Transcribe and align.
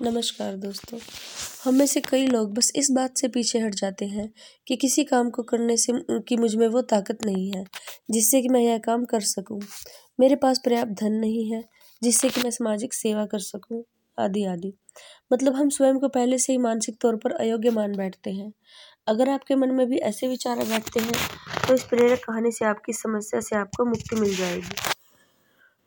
नमस्कार 0.00 0.54
दोस्तों। 0.56 0.98
हम 1.64 1.74
में 1.74 1.86
से 1.86 2.00
कई 2.00 2.26
लोग 2.26 2.54
बस 2.54 2.70
इस 2.76 2.90
बात 2.90 3.18
से 3.18 3.28
पीछे 3.28 3.58
हट 3.58 3.74
जाते 3.74 4.04
हैं 4.04 4.28
कि 4.66 4.76
किसी 4.76 5.04
काम 5.04 5.30
को 5.30 5.42
करने 5.42 5.76
से 5.76 5.92
कि 6.20 6.36
मुझमें 6.36 6.66
वो 6.68 6.82
ताकत 6.82 7.18
नहीं 7.26 7.50
है, 7.52 7.64
जिससे 8.10 8.40
कि 8.42 8.48
मैं 8.48 8.60
यह 8.60 8.78
काम 8.78 9.04
कर 9.04 9.20
सकूँ। 9.20 9.60
मेरे 10.18 10.36
पास 10.36 10.60
पर्याप्त 10.64 10.92
धन 11.00 11.12
नहीं 11.12 11.44
है, 11.52 11.62
जिससे 12.02 12.28
कि 12.28 12.40
मैं 12.40 12.50
सामाजिक 12.50 12.94
सेवा 12.94 13.26
कर 13.26 13.38
सकूँ, 13.40 13.82
आदि 14.18 14.44
आदि। 14.44 14.72
मतलब 15.32 15.56
हम 15.56 15.68
स्वयं 15.68 15.98
को 15.98 16.08
पहले 16.08 16.38
से 16.38 16.52
ही 16.52 16.58
मानसिक 16.58 16.98
तौर 17.00 17.16
पर 17.16 17.32
अयोग्य 17.36 17.70
मान 17.70 17.96
बैठते 17.96 18.30
हैं। 18.30 18.52
अगर 19.06 19.28
आपके 19.28 19.54
मन 19.54 19.74
में 19.74 19.86
भी 19.88 19.98
ऐसे 20.00 20.28
विचार 20.28 20.64
बैठते 20.64 21.00
हैं 21.00 21.12
तो 21.68 21.74
इस 21.74 21.84
प्रेरक 21.84 22.24
कहानी 22.24 22.52
से 22.52 22.64
आपकी 22.64 22.92
समस्या 22.92 23.40
से 23.40 23.56
आपको 23.56 23.84
मुक्ति 23.84 24.20
मिल 24.20 24.36
जाएगी। 24.36 24.76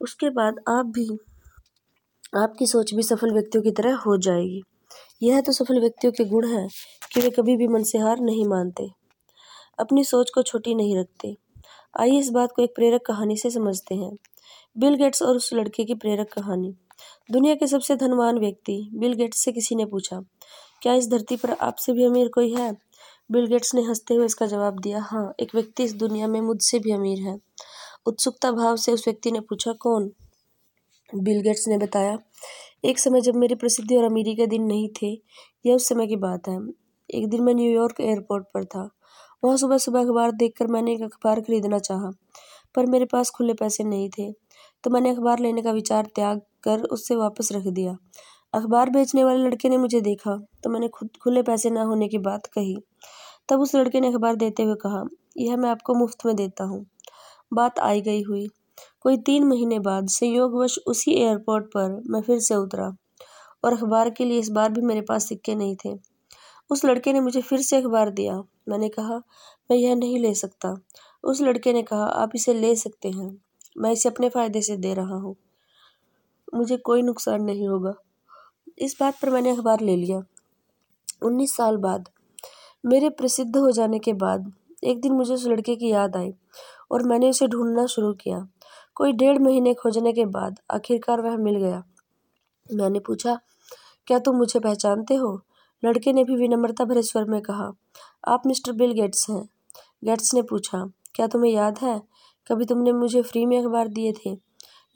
उसके 0.00 0.30
बाद 0.30 0.64
आप 0.68 0.86
भी 0.86 1.08
आपकी 2.34 2.66
सोच 2.66 2.92
भी 2.94 3.02
सफल 3.02 3.32
व्यक्तियों 3.32 3.62
की 3.62 3.70
तरह 3.70 3.96
हो 3.96 4.16
जाएगी। 4.16 4.62
यह 5.22 5.40
तो 5.40 5.52
सफल 5.52 5.80
व्यक्तियों 5.80 6.12
के 6.12 6.24
गुण 6.24 6.46
हैं 6.48 6.68
कि 7.12 7.20
वे 7.20 7.30
कभी 7.30 7.56
भी 7.56 7.66
मन 7.68 7.82
से 7.82 7.98
हार 7.98 8.20
नहीं 8.20 8.44
मानते, 8.44 8.88
अपनी 9.78 10.04
सोच 10.04 10.30
को 10.30 10.42
छोटी 10.42 10.74
नहीं 10.74 10.96
रखते। 10.96 11.36
आइए 12.00 12.18
इस 12.18 12.30
बात 12.30 12.52
को 12.52 12.62
एक 12.62 12.74
प्रेरक 12.74 13.04
कहानी 13.06 13.36
से 13.36 13.50
समझते 13.50 13.94
हैं। 13.94 14.10
बिल 14.76 14.94
गेट्स 14.94 15.22
और 15.22 15.36
उस 15.36 15.52
लड़के 15.54 15.84
की 15.84 15.94
प्रेरक 15.94 16.32
कहानी। 16.32 16.74
दुनिया 17.28 17.54
के 17.54 17.66
सबसे 17.66 17.96
धनवान 17.96 18.38
व्यक्ति, 18.38 18.90
बिल 18.94 19.12
गेट्स 19.12 19.44
से 19.44 19.52
किसी 19.52 19.74
ने 19.74 19.84
पूछा, 19.84 20.20
क्या 20.82 20.94
इस 20.94 21.08
धरती 21.08 21.36
पर 21.36 21.52
आपसे 21.52 21.92
भी 21.92 22.04
अमीर 22.04 22.28
कोई 22.28 22.52
है? 22.54 22.72
बिल 23.30 23.46
गेट्स 23.46 23.74
ने 23.74 23.82
हँसते 23.82 24.14
हुए 24.14 24.26
इसका 24.26 24.46
जवाब 24.46 24.80
दिया 24.80 25.00
हाँ 25.02 25.32
एक 25.40 25.54
व्यक्ति 25.54 25.84
इस 25.84 25.94
दुनिया 25.94 26.26
में 26.28 26.40
मुझसे 26.40 26.78
भी 26.78 26.92
अमीर 26.92 27.20
है। 27.20 27.38
उत्सुकता 28.06 28.50
भाव 28.52 28.76
से 28.76 28.92
उस 28.92 29.06
व्यक्ति 29.08 29.30
ने 29.30 29.40
पूछा, 29.40 29.72
कौन? 29.72 30.10
बिल 31.14 31.40
गेट्स 31.40 31.66
ने 31.68 31.78
बताया, 31.78 32.18
एक 32.84 32.98
समय 32.98 33.20
जब 33.20 33.34
मेरी 33.36 33.54
प्रसिद्धि 33.54 33.96
और 33.96 34.04
अमीरी 34.04 34.34
के 34.34 34.46
दिन 34.46 34.62
नहीं 34.64 34.88
थे, 34.92 35.12
यह 35.64 35.74
उस 35.74 35.88
समय 35.88 36.06
की 36.06 36.16
बात 36.18 36.48
है। 36.48 36.58
एक 37.10 37.28
दिन 37.28 37.42
मैं 37.42 37.54
न्यूयॉर्क 37.54 38.00
एयरपोर्ट 38.00 38.44
पर 38.54 38.64
था। 38.64 38.88
वहाँ 39.42 39.56
सुबह 39.56 39.78
सुबह 39.78 40.00
अखबार 40.00 40.32
देखकर 40.32 40.66
मैंने 40.66 40.94
एक 40.94 41.02
अखबार 41.02 41.40
खरीदना 41.40 41.78
चाहा, 41.80 42.10
पर 42.74 42.86
मेरे 42.86 43.04
पास 43.04 43.30
खुले 43.30 43.54
पैसे 43.54 43.84
नहीं 43.84 44.08
थे 44.18 44.30
तो 44.84 44.90
मैंने 44.90 45.10
अखबार 45.10 45.38
लेने 45.38 45.62
का 45.62 45.72
विचार 45.72 46.06
त्याग 46.14 46.40
कर 46.64 46.82
उससे 46.86 47.14
वापस 47.16 47.48
रख 47.52 47.66
दिया। 47.68 47.96
अखबार 48.54 48.90
बेचने 48.90 49.24
वाले 49.24 49.44
लड़के 49.44 49.68
ने 49.68 49.76
मुझे 49.76 50.00
देखा 50.00 50.36
तो 50.64 50.70
मैंने 50.70 50.88
खुद 50.88 51.08
खुले 51.22 51.42
पैसे 51.42 51.70
ना 51.70 51.82
होने 51.82 52.08
की 52.08 52.18
बात 52.20 52.46
कही। 52.48 52.76
तब 53.48 53.60
उस 53.60 53.74
लड़के 53.74 54.00
ने 54.00 54.08
अखबार 54.08 54.36
देते 54.36 54.62
हुए 54.62 54.74
कहा, 54.76 55.04
यह 55.38 55.56
मैं 55.56 55.70
आपको 55.70 55.94
मुफ़्त 55.94 56.26
में 56.26 56.34
देता 56.36 56.64
हूँ। 56.64 56.84
बात 57.52 57.78
आई 57.80 58.00
गई 58.02 58.22
हुई। 58.22 58.48
कोई 59.00 59.16
तीन 59.16 59.44
महीने 59.44 59.78
बाद 59.78 60.08
संयोगवश 60.08 60.78
उसी 60.86 61.12
एयरपोर्ट 61.12 61.64
पर 61.64 62.02
मैं 62.06 62.22
फिर 62.22 62.38
से 62.38 62.54
उतरा 62.54 62.96
और 63.64 63.72
अखबार 63.72 64.10
के 64.10 64.24
लिए 64.24 64.38
इस 64.38 64.48
बार 64.48 64.72
भी 64.72 64.80
मेरे 64.80 65.00
पास 65.00 65.28
सिक्के 65.28 65.54
नहीं 65.54 65.76
थे। 65.84 65.98
उस 66.70 66.84
लड़के 66.84 67.12
ने 67.12 67.20
मुझे 67.20 67.40
फिर 67.40 67.60
से 67.60 67.76
अखबार 67.76 68.10
दिया। 68.10 68.42
मैंने 68.68 68.88
कहा, 68.88 69.16
मैं 69.70 69.76
यह 69.76 69.94
नहीं 69.94 70.18
ले 70.18 70.34
सकता। 70.34 70.80
उस 71.24 71.40
लड़के 71.40 71.72
ने 71.72 71.82
कहा, 71.82 72.04
आप 72.04 72.30
इसे 72.34 72.54
ले 72.54 72.76
सकते 72.76 73.10
हैं। 73.10 73.42
मैं 73.78 73.92
इसे 73.92 74.08
अपने 74.08 74.28
फ़ायदे 74.28 74.62
से 74.62 74.76
दे 74.76 74.94
रहा 74.94 75.14
हूँ। 75.14 75.36
मुझे 76.54 76.76
कोई 76.76 77.02
नुकसान 77.02 77.42
नहीं 77.42 77.68
होगा। 77.68 77.94
इस 78.78 78.96
बात 79.00 79.14
पर 79.22 79.30
मैंने 79.30 79.50
अखबार 79.50 79.80
ले 79.80 79.96
लिया। 79.96 80.22
उन्नीस 81.22 81.56
साल 81.56 81.76
बाद, 81.76 82.08
मेरे 82.86 83.10
प्रसिद्ध 83.10 83.56
हो 83.56 83.70
जाने 83.70 83.98
के 83.98 84.12
बाद, 84.12 84.52
एक 84.84 85.00
दिन 85.00 85.12
मुझे 85.12 85.34
उस 85.34 85.46
लड़के 85.46 85.76
की 85.76 85.90
याद 85.90 86.16
आई 86.16 86.32
और 86.90 87.02
मैंने 87.02 87.30
उसे 87.30 87.46
ढूंढना 87.46 87.86
शुरू 87.86 88.12
किया। 88.12 88.48
कोई 88.96 89.12
डेढ़ 89.12 89.38
महीने 89.38 89.74
खोजने 89.74 90.12
के 90.12 90.24
बाद 90.24 90.60
आखिरकार 90.70 91.20
वह 91.20 91.36
मिल 91.36 91.56
गया। 91.56 91.82
मैंने 92.74 92.98
पूछा, 92.98 93.40
क्या 94.06 94.18
तुम 94.18 94.36
मुझे 94.36 94.60
पहचानते 94.60 95.14
हो? 95.14 95.42
लड़के 95.84 96.12
ने 96.12 96.24
भी 96.24 96.36
विनम्रता 96.36 96.84
भरे 96.84 97.02
स्वर 97.02 97.24
में 97.24 97.40
कहा, 97.42 97.72
आप 98.28 98.42
मिस्टर 98.46 98.72
बिल 98.72 98.92
गेट्स 98.92 99.30
हैं। 99.30 99.48
गेट्स 100.04 100.34
ने 100.34 100.42
पूछा, 100.42 100.90
क्या 101.14 101.26
तुम्हें 101.26 101.52
याद 101.52 101.78
है? 101.78 102.02
कभी 102.50 102.64
तुमने 102.64 102.92
मुझे 102.92 103.22
फ्री 103.22 103.46
में 103.46 103.58
अखबार 103.58 103.88
दिए 103.88 104.12
थे? 104.12 104.36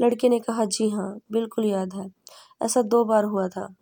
लड़के 0.00 0.28
ने 0.28 0.38
कहा, 0.38 0.64
जी 0.64 0.88
हाँ 0.91 1.20
बिल्कुल 1.32 1.64
याद 1.64 1.94
है। 1.94 2.10
ऐसा 2.62 2.82
दो 2.82 3.04
बार 3.04 3.25
हुआ 3.25 3.48
था। 3.48 3.75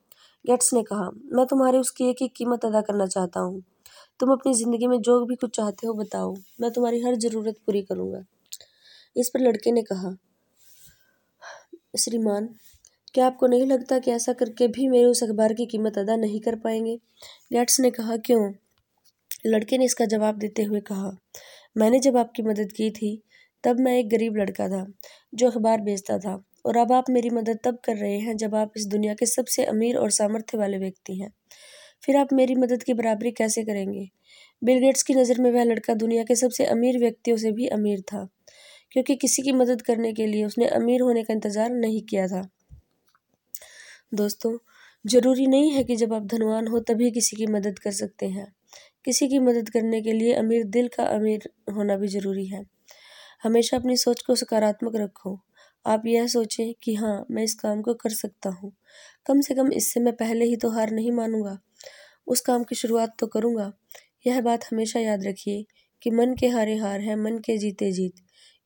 गेट्स 0.44 0.74
ने 0.74 0.82
कहा, 0.82 1.10
मैं 1.32 1.46
तुम्हारी 1.46 1.78
उसकी 1.78 2.08
एक 2.10 2.16
ही 2.22 2.28
कीमत 2.28 2.64
अदा 2.64 2.80
करना 2.80 3.06
चाहता 3.06 3.40
हूँ। 3.40 3.62
तुम 4.20 4.32
अपनी 4.32 4.54
ज़िंदगी 4.54 4.86
में 4.86 5.00
जो 5.00 5.24
भी 5.26 5.34
कुछ 5.34 5.56
चाहते 5.56 5.86
हो 5.86 5.94
बताओ। 5.94 6.34
मैं 6.60 6.70
तुम्हारी 6.70 7.02
हर 7.02 7.14
ज़रूरत 7.16 7.56
पूरी 7.66 7.82
करूँगा। 7.82 8.24
इस 9.16 9.28
पर 9.28 9.40
लड़के 9.40 9.72
ने 9.72 9.82
कहा, 9.82 10.16
श्रीमान, 11.98 12.48
क्या 13.14 13.26
आपको 13.26 13.46
नहीं 13.46 13.66
लगता 13.66 13.98
कि 13.98 14.10
ऐसा 14.10 14.32
करके 14.32 14.68
भी 14.68 14.88
मेरे 14.88 15.04
उस 15.04 15.22
अखबार 15.22 15.52
की 15.52 15.66
कीमत 15.66 15.98
अदा 15.98 16.16
नहीं 16.16 16.40
कर 16.40 16.56
पाएँगे? 16.56 16.96
गैट्स 17.52 17.80
ने 17.80 17.90
कहा, 17.90 18.16
क्यों? 18.16 18.52
लड़के 19.46 19.78
ने 19.78 19.84
इसका 19.84 20.04
जवाब 20.04 20.38
देते 20.38 20.62
हुए 20.62 20.80
कहा, 20.80 21.16
मैंने 21.76 22.00
जब 22.00 22.16
आपकी 22.16 22.42
मदद 22.42 22.72
की 22.72 22.90
थी, 22.90 23.22
तब 23.64 23.80
मैं 23.80 23.98
एक 23.98 24.08
गरीब 24.08 24.36
लड़का 24.36 24.68
था, 24.68 24.92
जो 25.34 25.50
अखबार 25.50 25.80
बेचता 25.80 26.18
था, 26.18 26.44
और 26.66 26.76
अब 26.76 26.92
आप 26.92 27.04
मेरी 27.10 27.30
मदद 27.30 27.58
तब 27.64 27.78
कर 27.84 27.96
रहे 27.96 28.18
हैं 28.18 28.36
जब 28.36 28.54
आप 28.54 28.72
इस 28.76 28.86
दुनिया 28.86 29.14
के 29.14 29.26
सबसे 29.26 29.64
अमीर 29.64 29.96
और 29.96 30.10
सामर्थ्य 30.10 30.58
वाले 30.58 30.78
व्यक्ति 30.78 31.16
हैं। 31.16 31.32
फिर 32.04 32.16
आप 32.16 32.32
मेरी 32.32 32.54
मदद 32.54 32.82
की 32.82 32.94
बराबरी 32.94 33.30
कैसे 33.30 33.64
करेंगे? 33.64 34.10
बिल 34.64 34.78
गेट्स 34.78 35.02
की 35.02 35.14
नज़र 35.14 35.40
में 35.40 35.52
वह 35.52 35.64
लड़का 35.64 35.94
दुनिया 35.94 36.24
के 36.24 36.34
सबसे 36.34 36.64
अमीर 36.64 36.98
व्यक्तियों 36.98 37.36
से 37.36 37.52
भी 37.52 37.66
अमीर 37.66 38.00
था। 38.00 38.28
क्योंकि 38.92 39.16
किसी 39.16 39.42
की 39.42 39.52
मदद 39.52 39.82
करने 39.82 40.12
के 40.12 40.26
लिए 40.26 40.44
उसने 40.44 40.66
अमीर 40.66 41.00
होने 41.00 41.22
का 41.22 41.34
इंतज़ार 41.34 41.70
नहीं 41.70 42.02
किया 42.02 42.26
था। 42.28 42.48
दोस्तों, 44.14 44.58
ज़रूरी 45.04 45.46
नहीं 45.46 45.70
है 45.70 45.84
कि 45.84 45.96
जब 45.96 46.12
आप 46.12 46.26
धनवान 46.26 46.66
हो 46.66 46.80
तभी 46.80 47.10
किसी 47.10 47.36
की 47.36 47.46
मदद 47.46 47.78
कर 47.78 47.90
सकते 47.90 48.26
हैं। 48.26 48.54
किसी 49.04 49.28
की 49.28 49.38
मदद 49.38 49.68
करने 49.68 50.02
के 50.02 50.12
लिए 50.12 50.32
अमीर 50.34 50.64
दिल 50.64 50.88
का 50.88 51.04
अमीर 51.04 51.48
होना 51.74 51.96
भी 51.96 52.08
ज़रूरी 52.08 52.46
है। 52.46 52.64
हमेशा 53.42 53.76
अपनी 53.76 53.96
सोच 53.96 54.22
को 54.22 54.34
सकारात्मक 54.34 54.96
रखो। 54.96 55.40
आप 55.86 56.02
यह 56.06 56.26
सोचें 56.26 56.74
कि 56.82 56.94
हाँ 56.94 57.26
मैं 57.30 57.42
इस 57.42 57.54
काम 57.54 57.82
को 57.82 57.94
कर 57.94 58.10
सकता 58.10 58.50
हूँ। 58.50 58.72
कम 59.26 59.40
से 59.40 59.54
कम 59.54 59.72
इससे 59.72 60.00
मैं 60.00 60.16
पहले 60.16 60.44
ही 60.44 60.56
तो 60.56 60.70
हार 60.70 60.90
नहीं 60.90 61.12
मानूँगा। 61.12 61.58
उस 62.26 62.40
काम 62.40 62.64
की 62.64 62.74
शुरुआत 62.74 63.16
तो 63.18 63.26
करूँगा। 63.26 63.72
यह 64.26 64.40
बात 64.40 64.64
हमेशा 64.64 65.00
याद 65.00 65.24
रखिए 65.24 65.64
कि 66.02 66.10
मन 66.10 66.34
के 66.34 66.48
हारे 66.48 66.76
हार 66.76 67.00
है, 67.00 67.16
मन 67.16 67.38
के 67.38 67.58
जीते 67.58 67.92
जीत। 67.92 68.14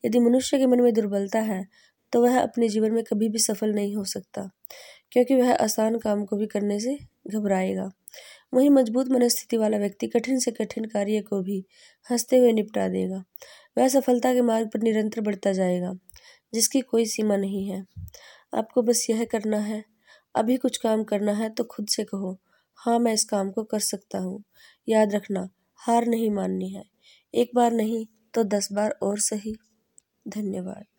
यदि 0.05 0.19
मनुष्य 0.21 0.59
के 0.59 0.67
मन 0.67 0.81
में 0.81 0.93
दुर्बलता 0.95 1.41
है 1.43 1.65
तो 2.13 2.23
वह 2.23 2.39
अपने 2.41 2.69
जीवन 2.69 2.93
में 2.93 3.03
कभी 3.05 3.29
भी 3.29 3.39
सफल 3.39 3.73
नहीं 3.75 3.95
हो 3.97 4.05
सकता, 4.05 4.51
क्योंकि 5.13 5.35
वह 5.35 5.53
आसान 5.55 5.99
काम 5.99 6.25
को 6.25 6.37
भी 6.37 6.47
करने 6.47 6.79
से 6.81 6.97
घबराएगा। 7.29 7.91
वहीं 8.53 8.71
मज़बूत 8.71 9.09
मनस्थिति 9.11 9.57
वाला 9.57 9.79
व्यक्ति 9.79 10.07
कठिन 10.09 10.39
से 10.39 10.51
कठिन 10.51 10.85
कार्य 10.85 11.21
को 11.21 11.41
भी 11.43 11.65
हँसते 12.07 12.39
हुए 12.39 12.53
निपटा 12.53 12.89
देगा। 12.89 13.23
वह 13.77 13.89
सफलता 13.89 14.33
के 14.35 14.43
मार्ग 14.43 14.71
पर 14.71 14.83
निरंतर 14.83 15.21
बढ़ता 15.21 15.53
जाएगा, 15.53 15.93
जिसकी 16.53 16.81
कोई 16.83 17.07
सीमा 17.07 17.37
नहीं 17.37 17.67
है। 17.69 17.85
आपको 18.53 18.83
बस 18.83 19.07
यह 19.11 19.25
करना 19.25 19.59
है, 19.61 19.85
अभी 20.35 20.57
कुछ 20.57 20.77
काम 20.77 21.05
करना 21.05 21.33
है 21.33 21.51
तो 21.51 21.65
खुद 21.67 21.89
से 21.89 22.05
कहो 22.05 22.39
हाँ 22.79 22.99
मैं 22.99 23.13
इस 23.13 23.25
काम 23.25 23.51
को 23.51 23.63
कर 23.65 23.81
सकता 23.81 24.19
हूँ। 24.19 24.43
याद 24.89 25.15
रखना, 25.15 25.49
हार 25.81 26.07
नहीं 26.07 26.31
माननी 26.31 26.71
है। 26.71 26.85
एक 27.35 27.51
बार 27.55 27.73
नहीं 27.73 28.07
तो 28.35 28.45
दस 28.47 28.69
बार 28.73 28.99
और 29.03 29.19
सही। 29.21 29.57
धन्यवाद. 30.27 30.90